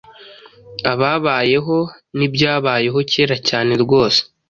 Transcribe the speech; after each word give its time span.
ababayeho 0.91 1.75
n'ibyabayeho 2.17 2.97
kera 3.11 3.35
cyane 3.49 3.71
rwose 3.83 4.19